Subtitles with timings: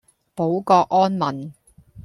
[0.33, 1.53] 保國安民